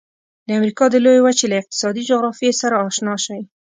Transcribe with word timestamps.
د 0.47 0.49
امریکا 0.59 0.85
د 0.89 0.95
لویې 1.05 1.23
وچې 1.25 1.45
له 1.51 1.55
اقتصادي 1.61 2.01
جغرافیې 2.09 2.51
سره 2.61 2.75
آشنا 2.87 3.15
شئ. 3.25 3.41